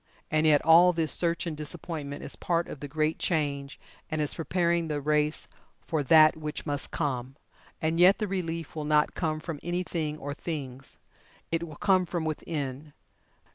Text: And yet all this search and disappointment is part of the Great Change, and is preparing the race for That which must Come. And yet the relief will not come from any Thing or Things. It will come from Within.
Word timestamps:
And 0.31 0.47
yet 0.47 0.65
all 0.65 0.93
this 0.93 1.11
search 1.11 1.45
and 1.45 1.55
disappointment 1.55 2.23
is 2.23 2.35
part 2.35 2.67
of 2.67 2.79
the 2.79 2.87
Great 2.87 3.19
Change, 3.19 3.79
and 4.09 4.19
is 4.19 4.33
preparing 4.33 4.87
the 4.87 4.99
race 4.99 5.47
for 5.85 6.01
That 6.01 6.35
which 6.35 6.65
must 6.65 6.89
Come. 6.89 7.35
And 7.83 7.99
yet 7.99 8.17
the 8.17 8.27
relief 8.27 8.75
will 8.75 8.83
not 8.83 9.13
come 9.13 9.39
from 9.39 9.59
any 9.61 9.83
Thing 9.83 10.17
or 10.17 10.33
Things. 10.33 10.97
It 11.51 11.67
will 11.67 11.75
come 11.75 12.07
from 12.07 12.25
Within. 12.25 12.93